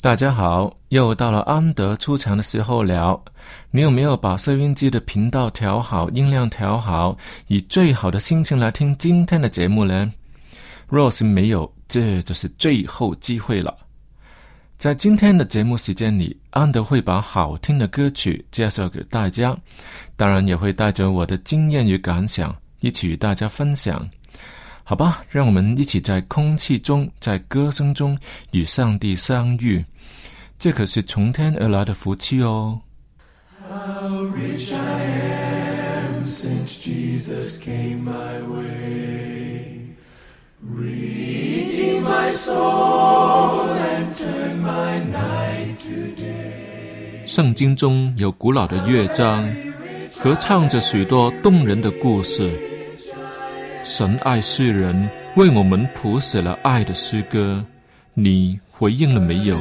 [0.00, 3.20] 大家好，又到了安德出场的时候了。
[3.72, 7.16] 你有没有把收音机的频道调好，音量调好，
[7.48, 10.12] 以最好的心情来听今天的节目呢？
[10.86, 13.76] 若是没有，这就是最后机会了。
[14.78, 19.58] 在今天的节目时间里，安德会把好听的歌曲介绍给大家，
[20.14, 24.08] 当然也会带着我的经验与感想一起与大家分享。
[24.88, 28.16] 好吧，让我们一起在空气中，在歌声中
[28.52, 29.84] 与上帝相遇，
[30.58, 32.80] 这可是从天而来的福气哦。
[33.68, 35.04] How rich I
[36.14, 39.90] am since Jesus came my way.
[40.64, 47.26] Redeemed my soul and turned my night to day.
[47.26, 49.46] 圣经中有古老的乐章，
[50.16, 52.58] 合唱着许多动人的故事。
[53.88, 57.64] 神爱世人为我们谱写了爱的诗歌。
[58.12, 59.58] 你回应了没有？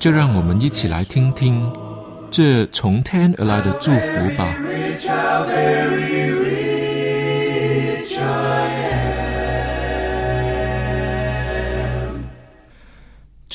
[0.00, 1.70] 就让我们一起来听听
[2.30, 4.56] 这从天而来的祝福吧。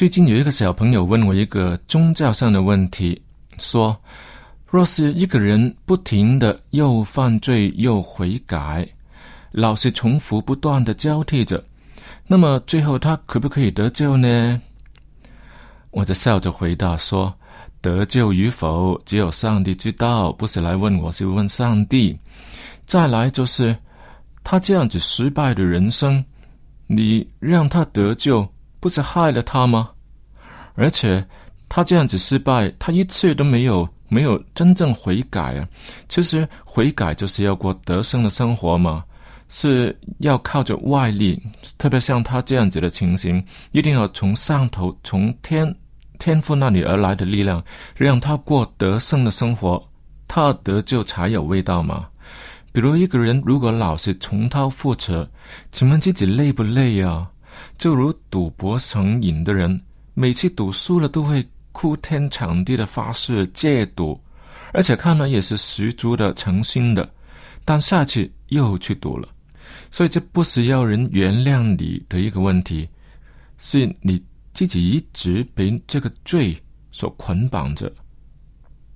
[0.01, 3.21] 最近有一个小朋友问我一个宗教上的问题，
[3.59, 3.95] 说：
[4.65, 8.83] 若是一个人不停的又犯罪又悔改，
[9.51, 11.63] 老是重复不断的交替着，
[12.25, 14.59] 那么最后他可不可以得救呢？
[15.91, 17.31] 我就笑着回答说：
[17.79, 22.17] 得救与否，只有上帝知道，不是来问我，是问上帝。
[22.87, 23.77] 再来就是
[24.43, 26.25] 他这样子失败的人生，
[26.87, 28.51] 你让他得救，
[28.81, 29.89] 不是害了他吗？
[30.75, 31.25] 而且
[31.69, 35.67] 他这样子失败，他一次都没有没有真正悔改啊！
[36.09, 39.03] 其实悔改就是要过得胜的生活嘛，
[39.47, 41.41] 是要靠着外力，
[41.77, 43.41] 特别像他这样子的情形，
[43.71, 45.73] 一定要从上头从天
[46.19, 47.63] 天父那里而来的力量，
[47.95, 49.81] 让他过得胜的生活，
[50.27, 52.07] 他得救才有味道嘛。
[52.73, 55.29] 比如一个人如果老是重蹈覆辙，
[55.71, 57.29] 请问自己累不累啊？
[57.81, 59.81] 就如赌博成瘾的人，
[60.13, 64.21] 每次赌输了都会哭天抢地的发誓戒赌，
[64.71, 67.11] 而且看来也是十足的诚心的，
[67.65, 69.27] 但下次又去赌了。
[69.89, 72.87] 所以这不是要人原谅你的一个问题，
[73.57, 74.23] 是你
[74.53, 76.55] 自己一直被这个罪
[76.91, 77.91] 所捆绑着。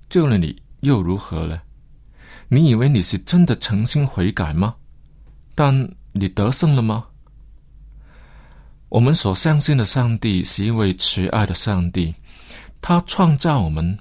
[0.08, 1.60] 救了你又如何呢？
[2.46, 4.76] 你以为你是真的诚心悔改吗？
[5.56, 5.76] 但
[6.12, 7.04] 你得胜了吗？
[8.96, 12.14] 我们所相信的上帝是一位慈爱的上帝，
[12.80, 13.94] 他创造我们，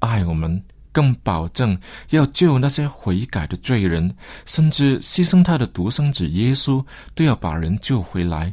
[0.00, 0.62] 爱我们，
[0.92, 1.74] 更保证
[2.10, 4.14] 要救那些悔改的罪人，
[4.44, 6.84] 甚至牺牲他的独生子耶稣，
[7.14, 8.52] 都要把人救回来。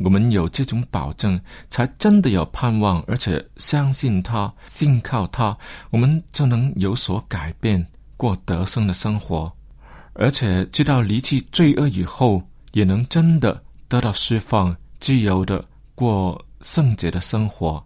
[0.00, 1.40] 我们有这种保证，
[1.70, 5.56] 才真的有盼望，而且相信他，信靠他，
[5.88, 7.82] 我们就能有所改变，
[8.18, 9.50] 过得胜的生活，
[10.12, 15.62] 而且知道离弃罪恶以后，也能真的得到释放，自由的
[15.96, 17.84] 过圣洁的生活，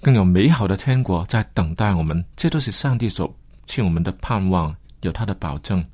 [0.00, 2.24] 更有美好的天国在等待我们。
[2.34, 3.32] 这都是上帝所
[3.66, 5.84] 赐我们的盼望，有他的保证。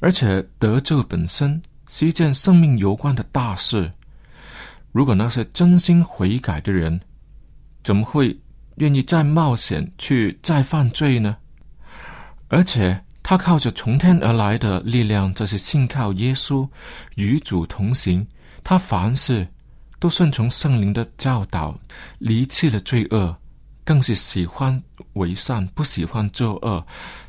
[0.00, 3.90] 而且得救本身是一件生命攸关的大事。
[4.90, 7.00] 如果那些真心悔改的人，
[7.84, 8.36] 怎么会
[8.78, 11.36] 愿意再冒险去再犯罪呢？
[12.48, 16.68] 而且他靠着从天而来的力量，这是信靠耶稣，
[17.14, 18.26] 与主同行。
[18.64, 19.46] 他凡事
[19.98, 21.78] 都顺从圣灵的教导，
[22.18, 23.36] 离弃了罪恶，
[23.84, 24.82] 更是喜欢
[25.14, 26.86] 为善，不喜欢作恶，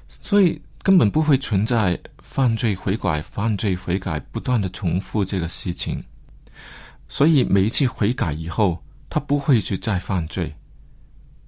[0.10, 6.04] 所以根本不会存在犯罪悔改、犯罪悔改不断的重复这个事情。
[7.08, 10.54] 所以每一次悔改以后，他不会去再犯罪，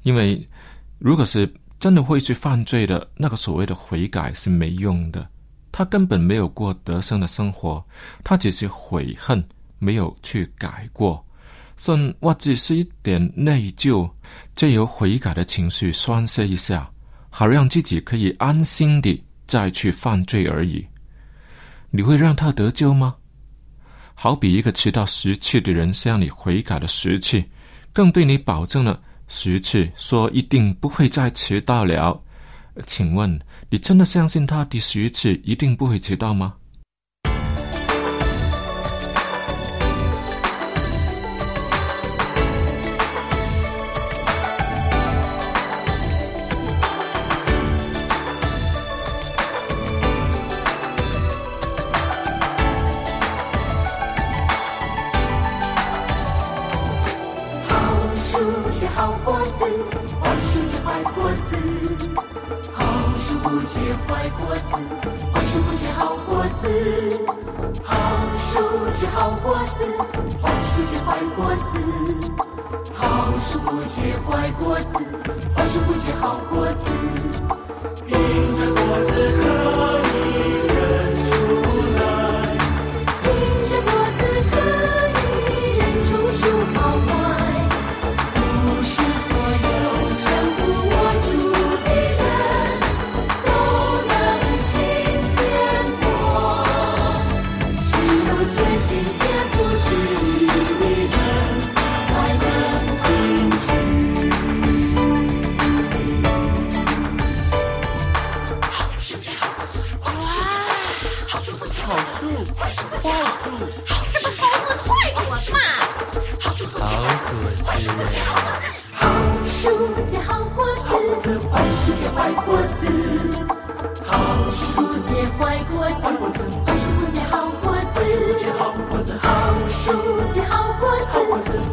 [0.03, 0.47] 因为
[0.97, 5.29] 如果是真的会去犯罪的那个所谓的悔改是没用的，
[5.71, 7.85] 他根本没有过得胜的生活，
[8.23, 9.43] 他只是悔恨，
[9.79, 11.25] 没有去改过，
[11.77, 14.09] 甚或只是一点内疚，
[14.53, 16.91] 借由悔改的情绪宣泄一下，
[17.29, 20.85] 好让自己可以安心地再去犯罪而已。
[21.89, 23.15] 你会让他得救吗？
[24.13, 27.43] 好比一个迟到十次的人向你悔改了十次，
[27.93, 29.01] 更对你保证了。
[29.31, 32.21] 十次说一定不会再迟到了，
[32.85, 33.39] 请问
[33.69, 36.55] 你真的相信他第十次一定不会迟到吗？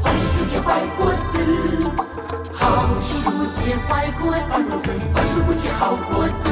[0.03, 1.39] 坏树结坏果子。
[2.53, 4.53] 好树结坏果子，
[5.15, 6.49] 坏树不结好果子。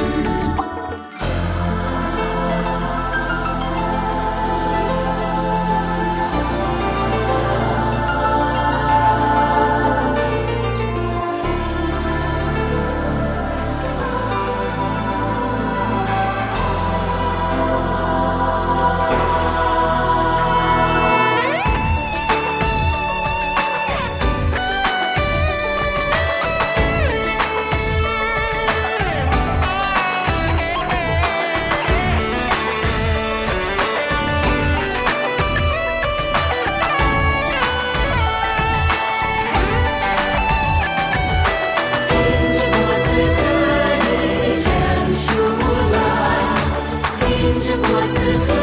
[48.07, 48.54] 着果子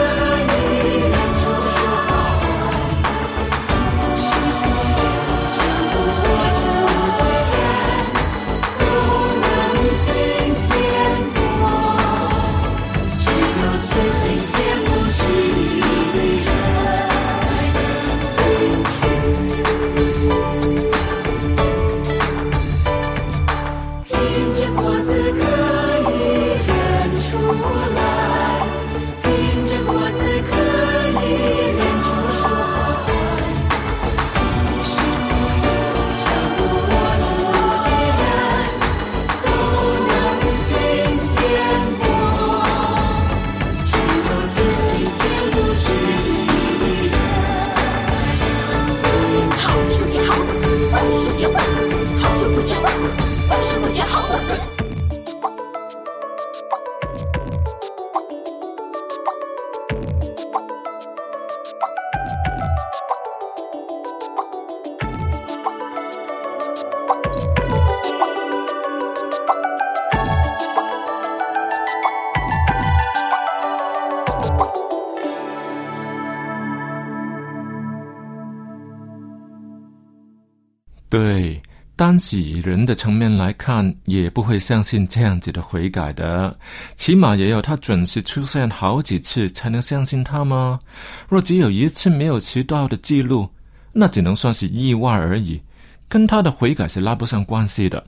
[81.13, 81.61] 对，
[81.95, 86.59] 单是以人的层面来看，也不会相信这样子的悔改的，
[86.97, 90.81] 起码也要他准时出现好几次才能相信他吗？
[91.29, 93.47] 若只有一次没有迟到的记录，
[93.93, 95.61] 那只能算是意外而已，
[96.09, 98.03] 跟他的悔改是拉不上关系的。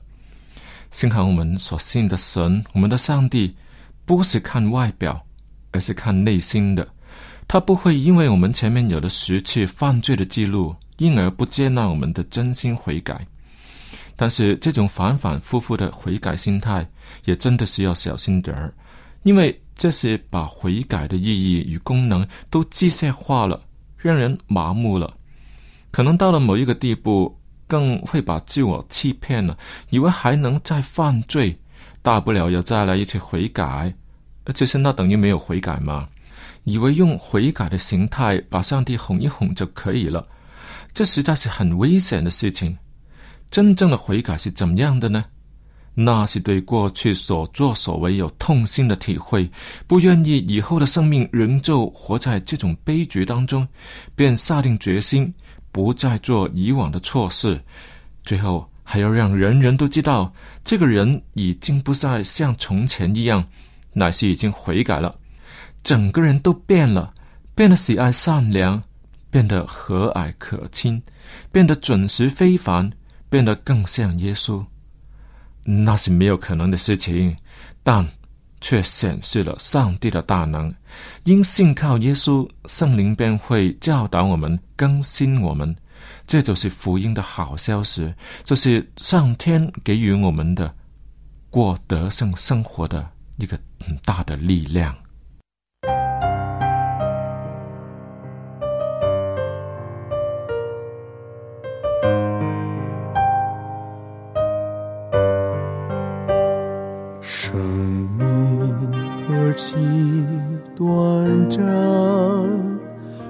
[0.89, 3.55] 幸好我们所信的神，我们的上帝，
[4.03, 5.21] 不是看外表，
[5.69, 6.94] 而是看内心的。
[7.47, 13.25] 他不会因为我们前面有了十次犯罪的记录，因而不接纳我们的真心悔改。
[14.15, 16.87] 但是这种反反复复的悔改心态，
[17.25, 18.73] 也真的是要小心点儿，
[19.23, 23.61] 因为这是把悔改的意义与功能都机械化了，
[23.97, 25.13] 让人麻木了。
[25.91, 27.37] 可能到了某一个地步，
[27.67, 29.57] 更会把自我欺骗了，
[29.89, 31.57] 以为还能再犯罪，
[32.01, 33.93] 大不了又再来一次悔改。
[34.53, 36.07] 其实那等于没有悔改嘛。
[36.65, 40.27] 以为用悔改的形态把上帝哄一哄就可以了，
[40.93, 42.77] 这实在是很危险的事情。
[43.49, 45.23] 真正的悔改是怎么样的呢？
[45.93, 49.49] 那是对过去所作所为有痛心的体会，
[49.87, 53.65] 不愿意以后的生命仍旧活在这种悲剧当中，
[54.13, 55.33] 便下定决心
[55.71, 57.61] 不再做以往的错事，
[58.23, 60.33] 最后还要让人人都知道，
[60.65, 63.41] 这个人已经不再像从前一样，
[63.93, 65.15] 乃是已经悔改了。
[65.85, 67.13] 整个人都变了，
[67.53, 68.81] 变得喜爱善良，
[69.29, 70.99] 变得和蔼可亲，
[71.51, 72.91] 变得准时非凡，
[73.29, 74.65] 变得更像耶稣。
[75.63, 77.35] 那是没有可能的事情，
[77.83, 78.03] 但
[78.59, 80.73] 却显示了上帝的大能。
[81.23, 85.75] 因信靠耶稣，圣灵便会教导我们、更新我们。
[86.25, 88.11] 这就是福音的好消息，
[88.43, 90.73] 这是上天给予我们的
[91.51, 94.95] 过得胜生活的一个很大的力量。
[110.75, 111.63] 短暂，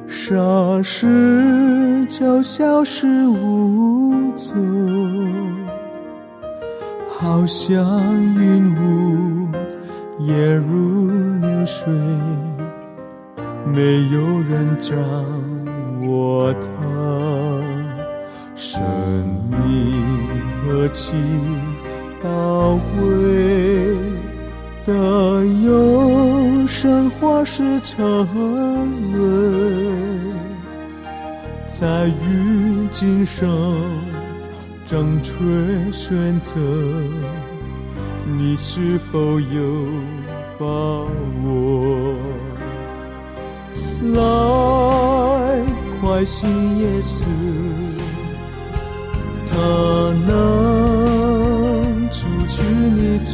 [0.09, 4.55] 霎时就消失无踪，
[7.07, 7.75] 好像
[8.35, 9.47] 云雾
[10.17, 11.07] 也如
[11.39, 11.93] 流水，
[13.71, 14.97] 没有人掌
[16.07, 16.67] 握它。
[18.55, 18.81] 生
[19.51, 20.27] 命
[20.63, 21.13] 何其
[22.23, 23.94] 宝贵
[24.85, 27.97] 的有生化是沉
[29.13, 30.35] 沦，
[31.67, 33.81] 在于今生
[34.87, 35.33] 正确
[35.91, 36.59] 选择，
[38.37, 39.87] 你是否有
[40.59, 40.65] 把
[41.43, 42.13] 握？
[44.13, 44.21] 来，
[45.99, 47.25] 快信耶稣。
[49.47, 49.57] 他
[50.27, 52.61] 能除去
[52.93, 53.33] 你罪，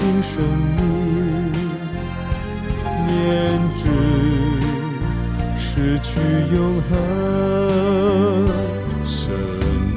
[0.00, 0.32] 新生
[0.78, 0.80] 命，
[3.06, 3.10] 免
[3.76, 3.84] 之
[5.58, 6.08] 失去
[6.54, 6.56] 永
[6.88, 6.90] 恒。
[9.04, 9.20] 生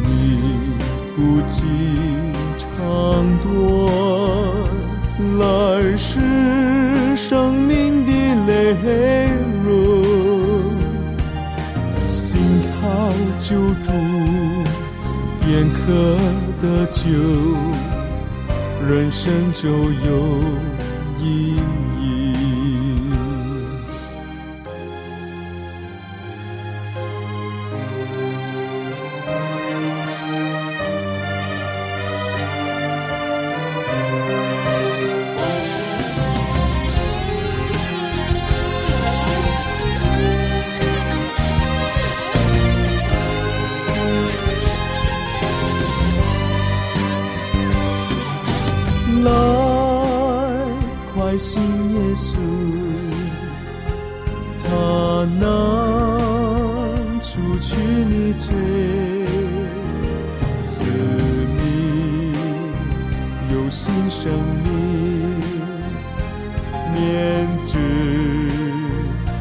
[0.04, 0.06] 命
[1.16, 1.18] 不
[1.48, 1.56] 计
[2.60, 2.62] 长
[3.42, 3.48] 短，
[5.40, 5.42] 来
[5.96, 6.10] 世
[7.16, 7.72] 生命
[8.06, 8.12] 的
[8.46, 8.52] 泪
[9.64, 9.66] 润。
[12.10, 12.22] 心
[12.82, 12.84] 靠
[13.40, 13.88] 救助，
[15.40, 15.82] 便可
[16.62, 17.02] 得救，
[18.86, 20.73] 人生就有
[52.14, 52.38] 耶稣，
[54.64, 54.70] 他
[55.40, 55.42] 能
[57.20, 57.76] 除去
[58.08, 58.54] 你罪，
[60.64, 60.84] 赐
[61.58, 62.34] 你
[63.52, 64.32] 有新生
[64.64, 65.42] 命，
[66.94, 67.74] 免之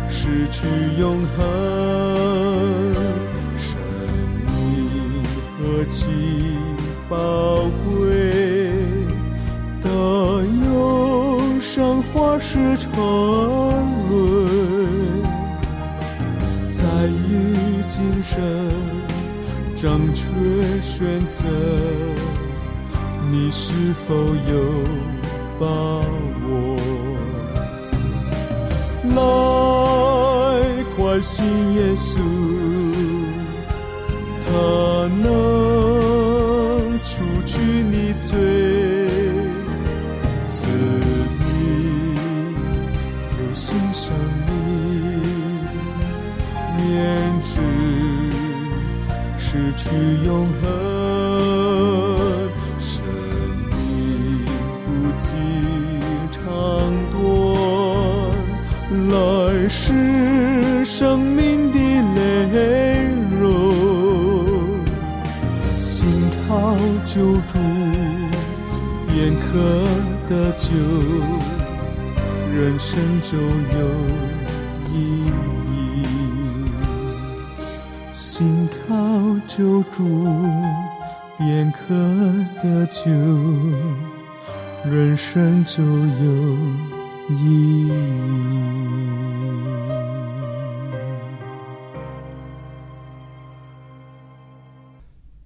[0.08, 0.66] 失去
[0.98, 1.44] 永恒。
[3.58, 3.68] 生
[4.46, 4.50] 命
[5.58, 6.06] 何其
[12.52, 12.90] 是沉
[14.10, 14.12] 沦，
[16.68, 18.36] 在于今生
[19.80, 20.22] 正确
[20.82, 21.46] 选择，
[23.30, 23.72] 你是
[24.06, 24.14] 否
[24.50, 24.52] 有
[25.58, 25.64] 把
[26.44, 26.76] 握？
[29.14, 29.18] 来，
[30.94, 31.42] 快信
[31.72, 32.18] 耶稣，
[34.44, 34.50] 他
[35.22, 35.26] 能
[70.72, 70.78] 就，
[72.50, 73.80] 人生就有
[74.90, 74.94] 意
[75.66, 76.02] 义。
[78.10, 78.94] 心靠
[79.46, 80.24] 救助，
[81.36, 81.94] 便可
[82.62, 83.10] 得救，
[84.90, 86.56] 人生就有
[87.28, 87.92] 意义。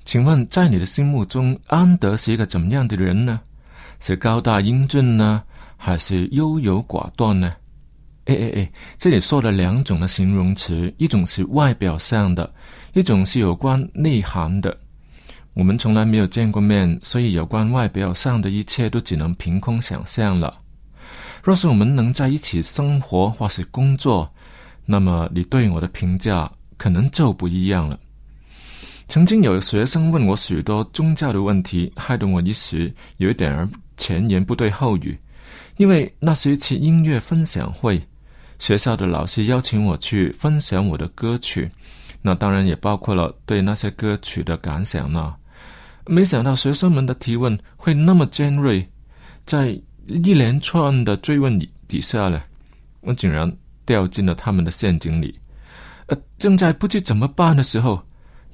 [0.05, 3.41] 请问，在你的心目中，安德是一个怎么样的人呢？
[4.01, 5.43] 是高大英俊呢，
[5.77, 7.53] 还是优柔寡断呢？
[8.27, 12.53] 哎哎哎，这里说了两种的形容词，一种是外表上的，
[12.93, 14.77] 一种是有关内涵的。
[15.55, 20.53] 我们从来没有见过面，所以有关外表上的一切都只能凭空想象了。
[21.43, 24.29] 若是我们能在一起生活或是工作，
[24.85, 27.99] 那么你对我的评价可能就不一样了。
[29.09, 35.19] 曾经有学生问我许多宗教的问题，害得我一时有一点儿前言不对后语。
[35.77, 38.03] 因为那是一次音乐分享会，
[38.59, 41.71] 学校的老师邀请我去分享我的歌曲，
[42.23, 45.35] 那当然也包括了对那些歌曲的感想呢。
[46.07, 48.89] 没想到学生们的提问会那么尖锐，
[49.45, 52.43] 在一连串的追问底下呢，
[53.01, 53.51] 我竟然
[53.85, 55.39] 掉进了他们的陷阱里。
[56.07, 58.01] 呃，正在不知怎么办的时候。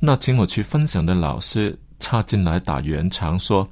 [0.04, 3.68] 那请我去分享的老师插进来打圆场，说：“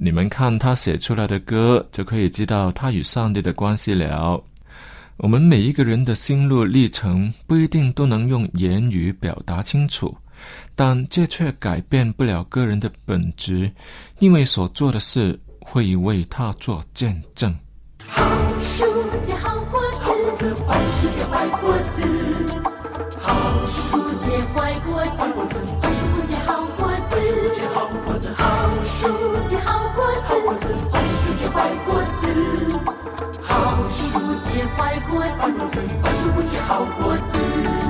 [0.00, 4.40] 你们看他写出来的歌，就可以知道他与上帝的关系了。
[5.16, 10.16] 我们每一个人的心路历程不一定都能用言语表达清楚，
[10.76, 13.68] 但这却改变不了个人的本质，
[14.20, 17.52] 因为所做的事会为他做见证。
[18.06, 18.22] 好
[18.60, 18.86] 树
[19.20, 19.80] 结好果
[20.36, 22.02] 子，坏树结坏果子。
[23.18, 26.87] 好树结坏果子，坏树不结好果。
[31.58, 32.28] 坏果子。
[33.42, 37.87] 好树结坏果子，坏树不结好果子。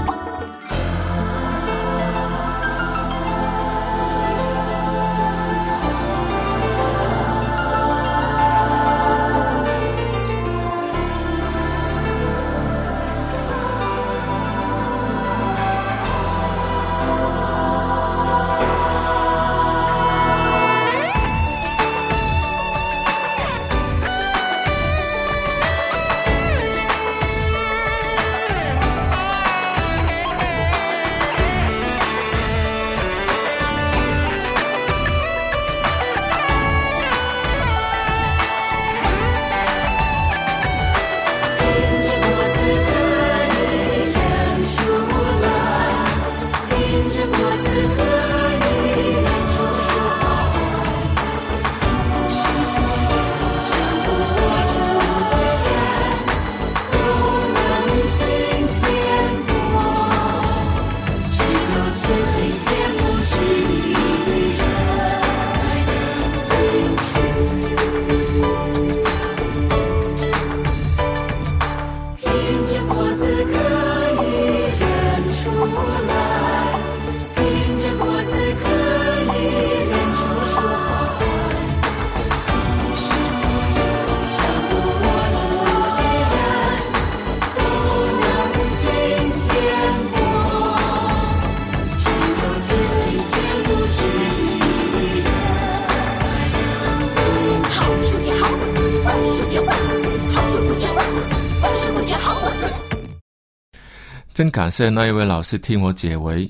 [104.39, 106.49] 真感谢那一位老师替我解围，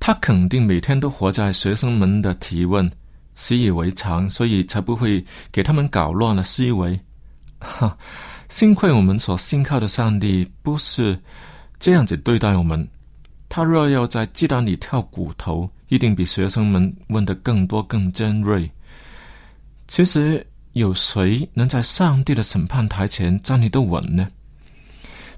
[0.00, 2.90] 他肯定每天都活在学生们的提问，
[3.34, 5.22] 习以为常，所以才不会
[5.52, 6.98] 给他们搞乱了思维。
[7.58, 7.94] 哈，
[8.48, 11.20] 幸亏我们所信靠的上帝不是
[11.78, 12.88] 这样子对待我们。
[13.50, 18.66] 他若要在鸡蛋里挑骨头，一定比学生们问的更多、更尖锐。
[19.88, 24.26] 其实，有谁能在上帝的审判台前站立得稳呢？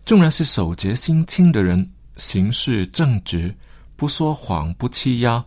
[0.09, 3.55] 纵然是守节心清的人，行事正直，
[3.95, 5.45] 不说谎，不欺压，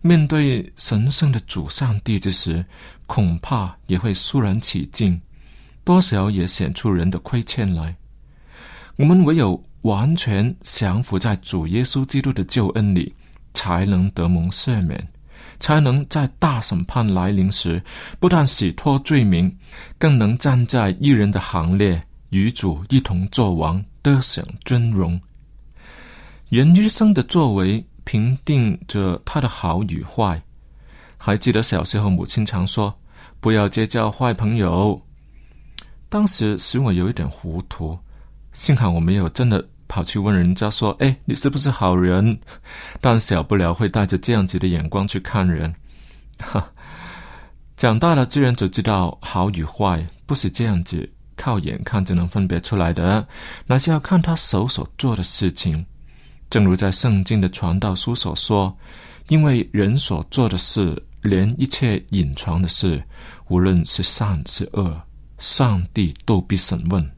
[0.00, 2.64] 面对神圣的主上帝之时，
[3.06, 5.20] 恐怕也会肃然起敬，
[5.84, 7.94] 多少也显出人的亏欠来。
[8.96, 13.14] 我们唯有完全降服在主耶稣基督的救恩里，
[13.52, 15.06] 才能得蒙赦免，
[15.60, 17.82] 才能在大审判来临时，
[18.18, 19.54] 不但洗脱罪名，
[19.98, 25.20] 更能站在一人的行列，与主一同作王，得享尊荣。
[26.48, 30.40] 人一生的作为，评定着他的好与坏。
[31.16, 32.94] 还记得小时候，母亲常说
[33.40, 35.00] ：“不要结交坏朋友。”
[36.08, 37.98] 当时使我有一点糊涂，
[38.52, 42.38] 幸好我没有真的跑去问人家说：“哎，你是不是好人？”
[43.00, 45.74] 但小不了会带着这样子的眼光去看人。
[46.38, 46.66] 哈，
[47.76, 51.06] 长大了，自然就知道好与坏不是这样子
[51.38, 53.26] 靠眼看就能分别出来的，
[53.64, 55.86] 那是要看他手所做的事情。
[56.50, 58.76] 正如在圣经的传道书所说
[59.28, 63.02] ：“因为人所做的事，连一切隐藏的事，
[63.48, 65.00] 无论是善是恶，
[65.38, 67.10] 上帝都必审问。”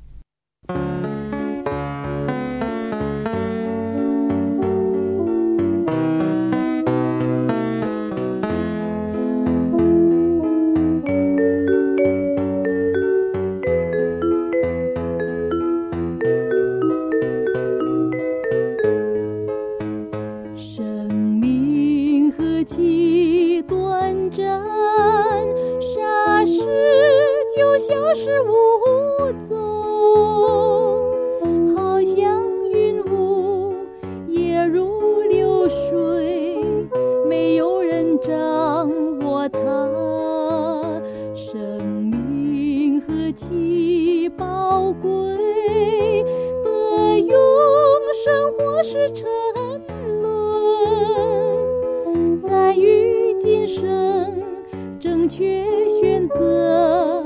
[55.20, 55.66] 正确
[56.00, 57.22] 选择，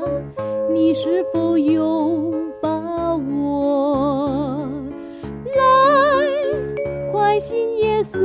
[0.73, 4.59] 你是否有把握？
[5.55, 5.63] 来，
[7.13, 8.19] 快信耶稣，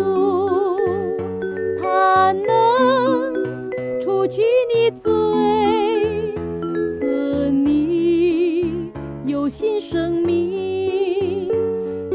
[1.79, 3.35] 他能
[4.01, 4.41] 除去
[4.73, 5.11] 你罪，
[6.97, 8.91] 赐你
[9.27, 11.47] 有新生命，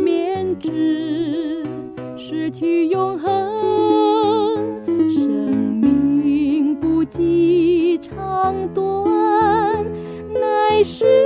[0.03, 1.63] 免之
[2.17, 3.34] 失去永恒。
[10.85, 11.24] 是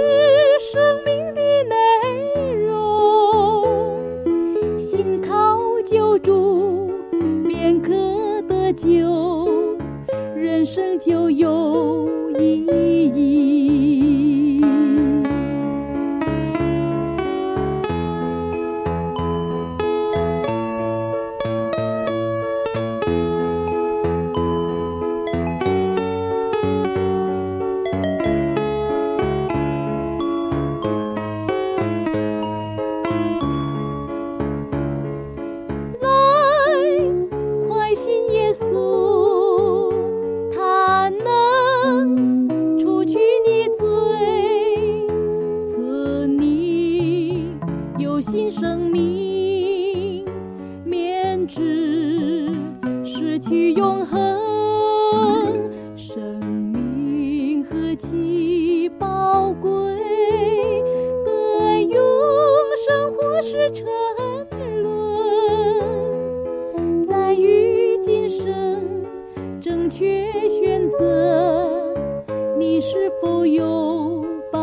[72.59, 74.59] 你是否有把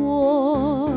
[0.00, 0.90] 握？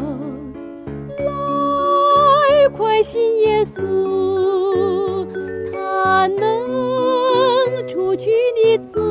[1.17, 5.28] 来，快信耶稣，
[5.74, 6.46] 他能
[7.86, 8.32] 除去
[8.63, 9.02] 你罪，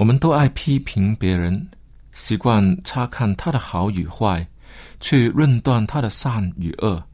[0.00, 1.68] 我们都爱批评别人，
[2.12, 4.48] 习惯查看他的好与坏，
[4.98, 7.04] 去论断他的善与恶。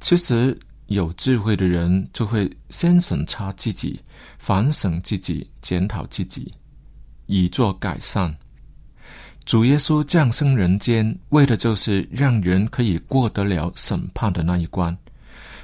[0.00, 4.00] 其实有智慧的人就会先审查自己、
[4.38, 6.52] 反省自己、检讨自己，
[7.26, 8.36] 以作改善。
[9.44, 14.98] 主耶稣降生人间，为的就是让人可以过得了审判的那一关。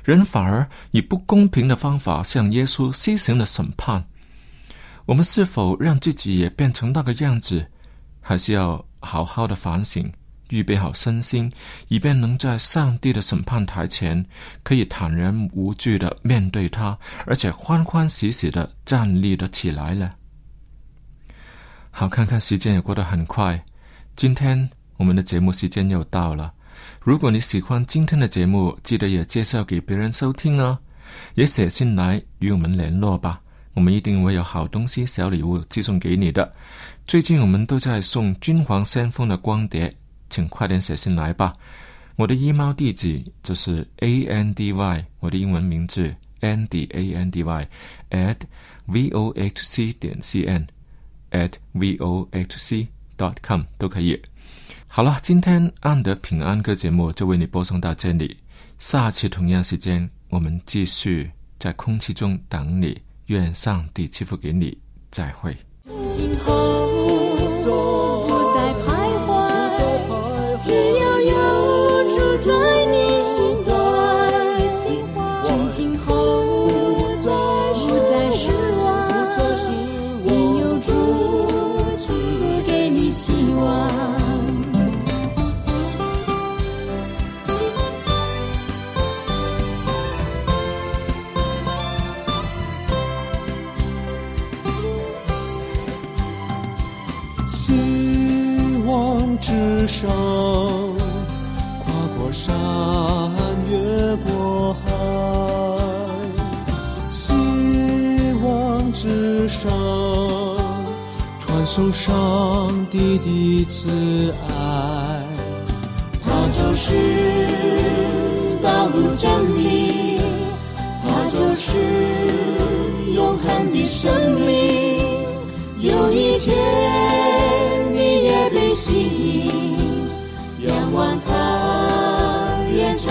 [0.05, 4.05] 人反而以不公平的方法向耶稣施行了审判。
[5.07, 7.67] 我们是否让自己也变成那个样子？
[8.21, 10.09] 还是要好好的反省，
[10.51, 11.51] 预备好身心，
[11.89, 14.25] 以便能在上帝的审判台前，
[14.63, 20.15] 可以坦然无惧的面对他，而且欢欢喜喜的站立了起来了。
[21.91, 23.61] 好，看看时间也过得很快，
[24.15, 26.55] 今天我们的节目时间又到了。
[27.01, 30.79] 如果你喜欢今天的节目，记得也介绍给别人收听哦，
[31.35, 33.41] 也写信来与我们联络吧。
[33.75, 36.53] 我们一定会有好东西、小礼物寄送给你的。
[37.07, 39.93] 最近我们都在送君皇先锋的光碟，
[40.29, 41.53] 请快点写信来吧。
[42.17, 47.69] 我的 emo 地址就是 a n d y，我的英文名字 Andy A N D Y
[48.11, 48.37] at
[48.87, 50.67] v o h c 点 c n
[51.31, 54.21] at v o h c dot com 都可以。
[54.87, 58.37] 好了，今天安德平安歌节目就为你播送到这里，
[58.79, 63.01] 下期同样时间我们继续在空气中等你。
[63.33, 64.77] 愿上帝赐福给你，
[65.11, 65.57] 再会。
[66.11, 66.83] 今后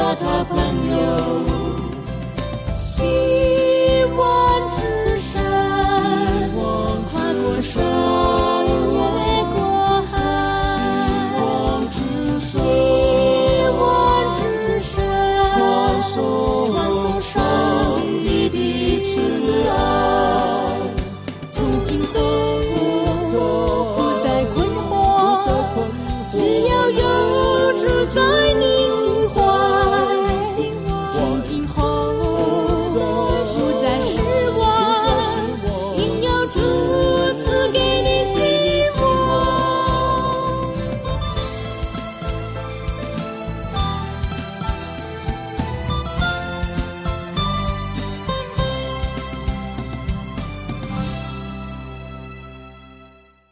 [0.02, 0.58] 愿做他朋
[0.90, 0.98] 友。
[2.76, 3.04] 希
[4.18, 8.51] 望之山，跨过山。